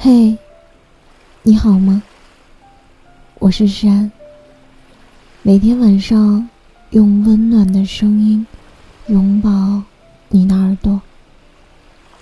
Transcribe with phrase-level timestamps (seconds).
[0.00, 0.38] 嘿，
[1.42, 2.00] 你好吗？
[3.40, 4.08] 我是山。
[5.42, 6.48] 每天晚上
[6.90, 8.46] 用温暖的声音
[9.08, 9.82] 拥抱
[10.28, 11.02] 你的耳朵。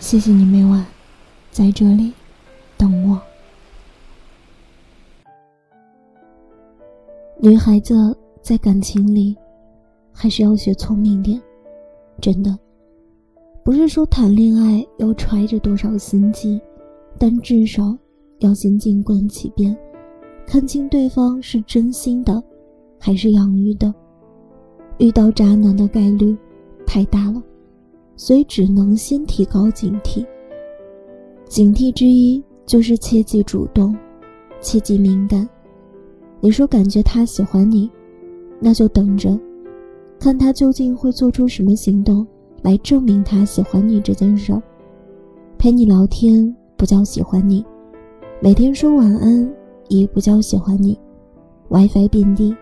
[0.00, 0.84] 谢谢你每晚
[1.50, 2.12] 在这里
[2.76, 3.18] 等我。
[7.40, 9.34] 女孩子在感情里
[10.12, 11.40] 还是要学聪明点，
[12.20, 12.54] 真的。
[13.64, 16.60] 不是说谈恋爱要揣着多少心机，
[17.18, 17.96] 但至少
[18.40, 19.76] 要先静观其变，
[20.46, 22.42] 看清对方是真心的，
[22.98, 23.92] 还是养育的。
[24.98, 26.36] 遇到渣男的概率
[26.86, 27.42] 太大了，
[28.16, 30.26] 所以只能先提高警惕。
[31.46, 33.96] 警惕之一就是切忌主动，
[34.60, 35.48] 切忌敏感。
[36.40, 37.90] 你说感觉他喜欢你，
[38.60, 39.38] 那就等着，
[40.18, 42.26] 看他究竟会做出什么行动。
[42.62, 44.62] 来证明他喜欢你这件事儿，
[45.58, 47.64] 陪你聊天不叫喜欢你，
[48.40, 49.48] 每天说晚安
[49.86, 50.98] 也不叫喜欢你
[51.68, 52.56] ，WiFi 遍地，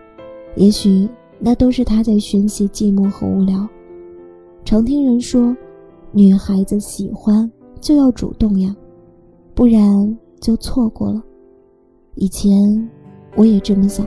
[0.55, 3.67] 也许那都是他在宣泄寂寞和无聊。
[4.63, 5.57] 常听人说，
[6.11, 8.75] 女孩子喜欢就要主动呀，
[9.55, 11.19] 不然就错过了。
[12.13, 12.87] 以前
[13.35, 14.05] 我也这么想，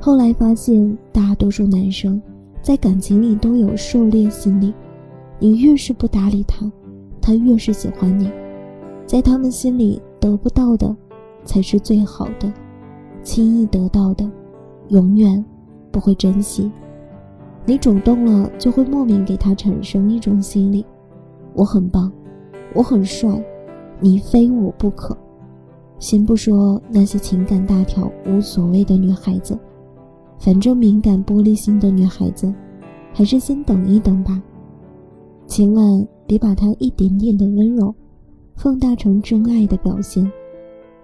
[0.00, 2.22] 后来发现大多数男生
[2.62, 4.72] 在感情里都有狩猎心理。
[5.40, 6.70] 你越是不搭理他，
[7.20, 8.30] 他越是喜欢你。
[9.12, 10.96] 在他们心里，得不到的
[11.44, 12.50] 才是最好的，
[13.22, 14.26] 轻易得到的，
[14.88, 15.44] 永远
[15.90, 16.72] 不会珍惜。
[17.66, 20.82] 你主动了，就会莫名给他产生一种心理：
[21.52, 22.10] 我很棒，
[22.74, 23.28] 我很帅，
[24.00, 25.14] 你非我不可。
[25.98, 29.58] 先不说那些情感大条无所谓的女孩子，
[30.38, 32.50] 反正敏感玻璃心的女孩子，
[33.12, 34.42] 还是先等一等吧。
[35.46, 37.94] 千万别把他一点点的温柔
[38.62, 40.30] 放大成真爱的表现，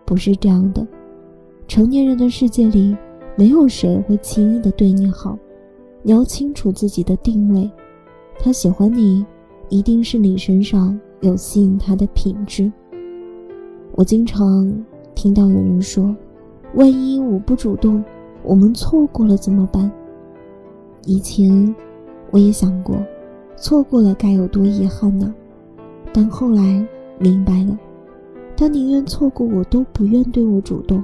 [0.05, 0.87] 不是这样的。
[1.67, 2.97] 成年人的世界里，
[3.37, 5.37] 没有谁会轻易的对你好。
[6.05, 7.69] 你要清楚自己的定位。
[8.39, 9.27] 他喜欢你，
[9.71, 12.73] 一定是你身上有吸引他的品质。
[13.97, 14.73] 我经常
[15.17, 16.15] 听到有人说
[16.75, 18.05] ：“万一我不主动，
[18.45, 19.91] 我们错过了怎么办？”
[21.07, 21.75] 以前
[22.31, 22.97] 我也想过。
[23.57, 25.35] 错过了该有多遗憾呢？
[26.13, 26.87] 但后来
[27.19, 27.77] 明白了，
[28.57, 31.03] 他宁愿错过我，都不愿对我主动，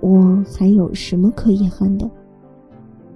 [0.00, 2.10] 我还有什么可遗憾的？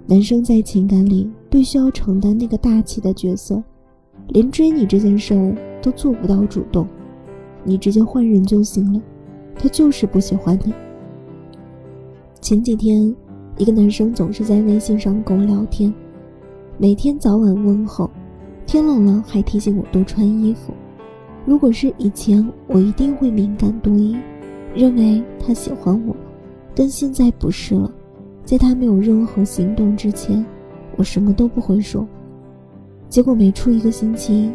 [0.05, 3.61] 男生在情感里必须要承担那个大气的角色，
[4.29, 6.87] 连追你这件事儿都做不到主动，
[7.63, 9.01] 你直接换人就行了，
[9.55, 10.73] 他就是不喜欢你。
[12.41, 13.13] 前几天，
[13.57, 15.93] 一个男生总是在微信上跟我聊天，
[16.77, 18.09] 每天早晚问候。
[18.65, 20.71] 天冷了还提醒我多穿衣服。
[21.49, 24.15] 如果是以前，我一定会敏感多疑，
[24.75, 26.15] 认为他喜欢我。
[26.75, 27.91] 但现在不是了，
[28.45, 30.45] 在他没有任何行动之前，
[30.95, 32.07] 我什么都不会说。
[33.09, 34.51] 结果没出一个星期，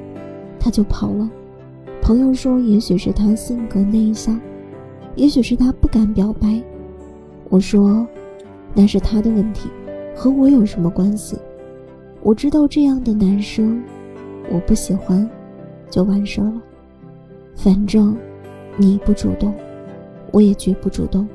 [0.60, 1.28] 他就跑了。
[2.00, 4.41] 朋友说，也许是他性格内向，
[5.16, 6.62] 也许是他不敢表白。
[7.49, 8.06] 我说，
[8.72, 9.69] 那是他的问题，
[10.15, 11.37] 和我有什么关系？
[12.22, 13.82] 我知道这样的男生。
[14.49, 15.28] 我不喜欢，
[15.91, 16.62] 就完事儿了。
[17.55, 18.17] 反正
[18.77, 19.55] 你不主动，
[20.33, 21.27] 我也绝不主动。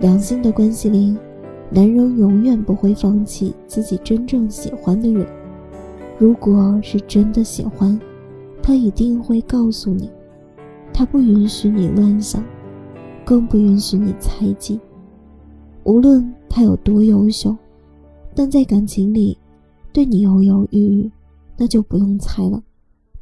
[0.00, 1.16] 良性的关系里，
[1.70, 5.26] 男人永远不会放弃自己真正喜欢的人。
[6.18, 7.98] 如果是真的喜欢，
[8.62, 10.10] 他一定会告诉你。
[10.92, 12.42] 他不允许你乱想，
[13.24, 14.78] 更不允许你猜忌。
[15.84, 17.56] 无论他有多优秀，
[18.34, 19.38] 但在感情里，
[19.92, 21.10] 对你犹犹豫豫。
[21.56, 22.60] 那就不用猜了，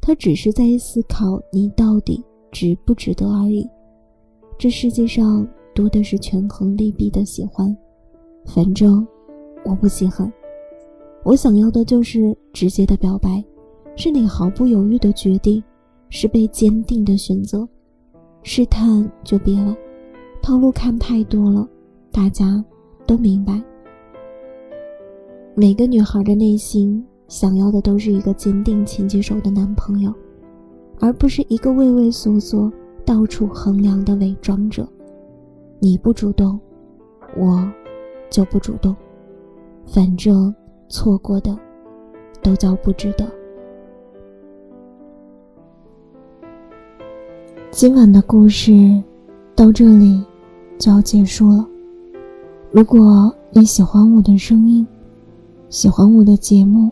[0.01, 3.69] 他只是在思考你到底值不值得而已。
[4.57, 7.75] 这世界上多的是权衡利弊的喜欢，
[8.45, 9.07] 反正
[9.63, 10.31] 我不稀罕。
[11.23, 13.43] 我想要的就是直接的表白，
[13.95, 15.63] 是你毫不犹豫的决定，
[16.09, 17.67] 是被坚定的选择。
[18.41, 19.75] 试探就别了，
[20.41, 21.69] 套路看太多了，
[22.11, 22.63] 大家
[23.05, 23.61] 都明白。
[25.53, 27.05] 每个女孩的内心。
[27.31, 30.13] 想要的都是一个坚定牵起手的男朋友，
[30.99, 32.69] 而不是一个畏畏缩缩、
[33.05, 34.85] 到处衡量的伪装者。
[35.79, 36.59] 你不主动，
[37.37, 37.65] 我
[38.29, 38.93] 就不主动，
[39.87, 40.53] 反正
[40.89, 41.57] 错过的
[42.43, 43.25] 都叫不值得。
[47.71, 49.01] 今晚的故事
[49.55, 50.21] 到这里
[50.77, 51.65] 就要结束了。
[52.71, 54.85] 如果你喜欢我的声音，
[55.69, 56.91] 喜欢我的节目。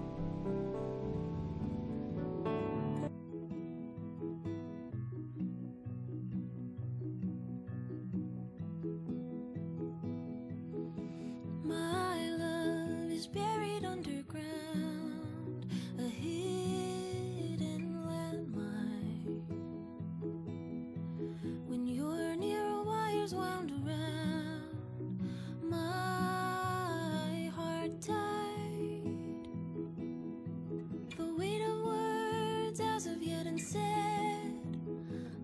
[33.51, 34.63] been said,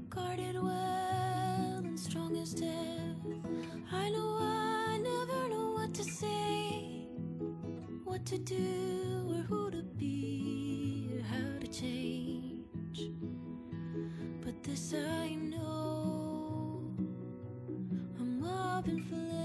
[0.10, 3.18] guarded well and strong as death.
[3.92, 7.06] I know I never know what to say,
[8.06, 13.12] what to do, or who to be, or how to change.
[14.46, 16.90] But this I know,
[18.22, 19.37] I'm up and flying.